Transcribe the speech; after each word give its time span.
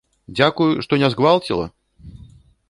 Дзякуй, 0.37 0.71
што 0.85 0.99
не 1.03 1.09
згвалціла. 1.17 1.67